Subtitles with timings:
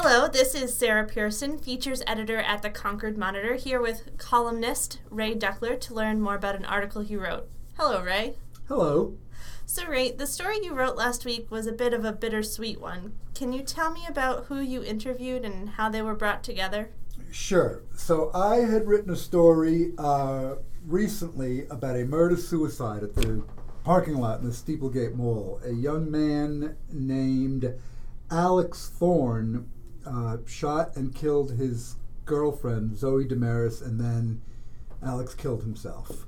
[0.00, 5.34] Hello, this is Sarah Pearson, features editor at the Concord Monitor, here with columnist Ray
[5.34, 7.48] Duckler to learn more about an article he wrote.
[7.76, 8.36] Hello, Ray.
[8.68, 9.16] Hello.
[9.66, 13.14] So, Ray, the story you wrote last week was a bit of a bittersweet one.
[13.34, 16.90] Can you tell me about who you interviewed and how they were brought together?
[17.32, 17.82] Sure.
[17.96, 20.54] So, I had written a story uh,
[20.86, 23.42] recently about a murder suicide at the
[23.82, 25.60] parking lot in the Steeplegate Mall.
[25.64, 27.74] A young man named
[28.30, 29.68] Alex Thorne
[30.08, 34.40] uh, shot and killed his girlfriend, Zoe Damaris, and then
[35.02, 36.26] Alex killed himself.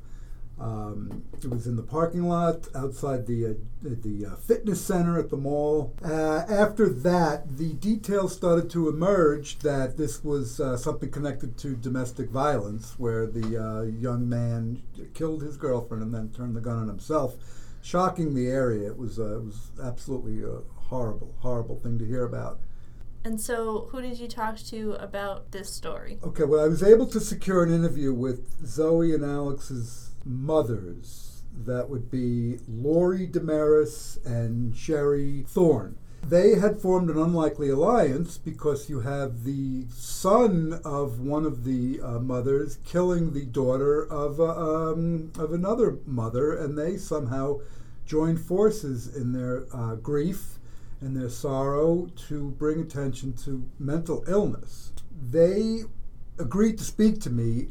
[0.61, 5.30] Um, it was in the parking lot outside the uh, the uh, fitness center at
[5.30, 5.95] the mall.
[6.05, 11.77] Uh, after that, the details started to emerge that this was uh, something connected to
[11.77, 14.83] domestic violence, where the uh, young man
[15.15, 17.37] killed his girlfriend and then turned the gun on himself,
[17.81, 18.89] shocking the area.
[18.89, 20.59] It was uh, it was absolutely a
[20.91, 22.61] horrible, horrible thing to hear about.
[23.22, 26.18] And so, who did you talk to about this story?
[26.24, 31.42] Okay, well, I was able to secure an interview with Zoe and Alex's mothers.
[31.66, 35.96] That would be Lori Damaris and Sherry Thorne.
[36.26, 42.00] They had formed an unlikely alliance because you have the son of one of the
[42.02, 47.60] uh, mothers killing the daughter of uh, um, of another mother, and they somehow
[48.06, 50.59] joined forces in their uh, grief
[51.01, 54.93] and their sorrow to bring attention to mental illness.
[55.31, 55.84] They
[56.39, 57.69] agreed to speak to me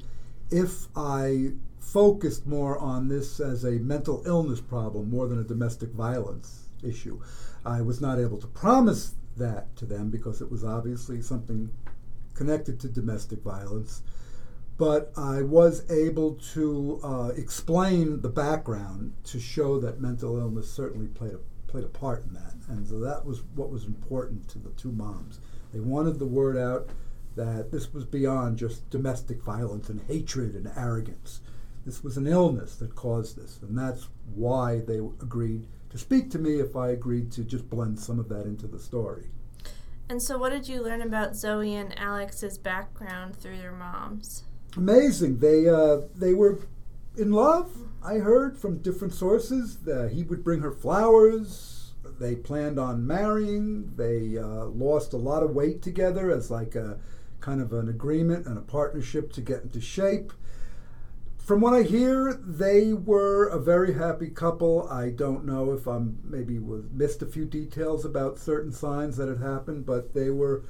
[0.51, 5.89] if I focused more on this as a mental illness problem more than a domestic
[5.91, 7.19] violence issue.
[7.65, 11.71] I was not able to promise that to them because it was obviously something
[12.33, 14.01] connected to domestic violence.
[14.77, 21.07] But I was able to uh, explain the background to show that mental illness certainly
[21.07, 22.53] played a, played a part in that.
[22.67, 25.39] And so that was what was important to the two moms.
[25.73, 26.89] They wanted the word out
[27.35, 31.41] that this was beyond just domestic violence and hatred and arrogance.
[31.85, 36.39] This was an illness that caused this, and that's why they agreed to speak to
[36.39, 39.27] me if I agreed to just blend some of that into the story.
[40.09, 44.43] And so, what did you learn about Zoe and Alex's background through their moms?
[44.75, 45.39] Amazing.
[45.39, 46.59] They uh, they were
[47.17, 47.71] in love.
[48.03, 51.93] I heard from different sources that he would bring her flowers.
[52.19, 53.93] They planned on marrying.
[53.95, 56.99] They uh, lost a lot of weight together as like a
[57.39, 60.33] kind of an agreement and a partnership to get into shape
[61.49, 64.87] from what I hear, they were a very happy couple.
[64.87, 69.29] I don't know if I'm maybe was missed a few details about certain signs that
[69.29, 70.63] had happened, but they were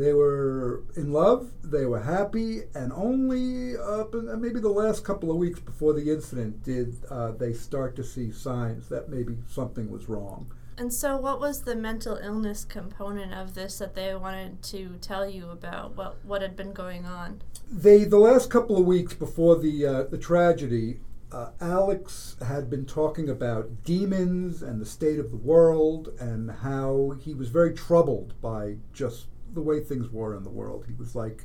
[0.00, 1.50] they were in love.
[1.62, 6.10] They were happy, and only up in, maybe the last couple of weeks before the
[6.10, 10.52] incident did uh, they start to see signs that maybe something was wrong.
[10.78, 15.28] And so, what was the mental illness component of this that they wanted to tell
[15.28, 15.96] you about?
[15.96, 17.42] What what had been going on?
[17.70, 21.00] They the last couple of weeks before the uh, the tragedy,
[21.30, 27.16] uh, Alex had been talking about demons and the state of the world and how
[27.20, 30.84] he was very troubled by just the way things were in the world.
[30.86, 31.44] He was like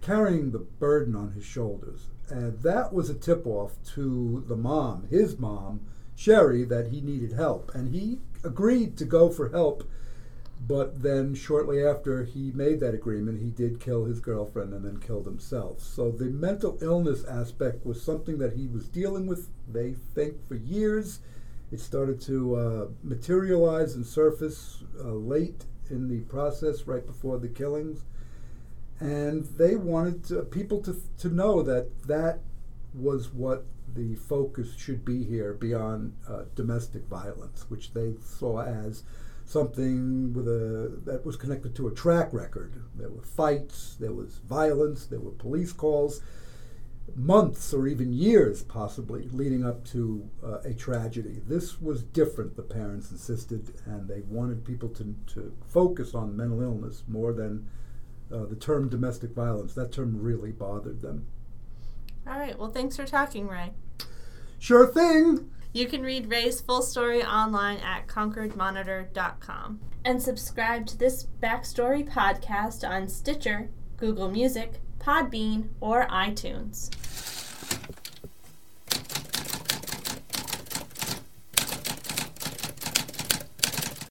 [0.00, 5.06] carrying the burden on his shoulders, and that was a tip off to the mom,
[5.10, 5.80] his mom,
[6.14, 9.88] Sherry, that he needed help, and he agreed to go for help.
[10.66, 14.98] But then, shortly after he made that agreement, he did kill his girlfriend and then
[14.98, 15.80] killed himself.
[15.80, 20.56] So, the mental illness aspect was something that he was dealing with, they think, for
[20.56, 21.20] years.
[21.72, 27.48] It started to uh, materialize and surface uh, late in the process, right before the
[27.48, 28.04] killings.
[28.98, 32.40] And they wanted to, people to, to know that that
[32.94, 33.64] was what
[33.94, 39.02] the focus should be here beyond uh, domestic violence, which they saw as
[39.44, 42.72] something with a that was connected to a track record.
[42.94, 46.20] There were fights, there was violence, there were police calls,
[47.14, 51.40] months or even years possibly leading up to uh, a tragedy.
[51.46, 56.62] This was different, the parents insisted, and they wanted people to, to focus on mental
[56.62, 57.68] illness more than
[58.32, 59.74] uh, the term domestic violence.
[59.74, 61.26] That term really bothered them.
[62.26, 62.58] All right.
[62.58, 63.72] Well, thanks for talking, Ray.
[64.58, 65.50] Sure thing.
[65.72, 69.80] You can read Ray's full story online at concordmonitor.com.
[70.04, 76.90] And subscribe to this backstory podcast on Stitcher, Google Music, Podbean, or iTunes.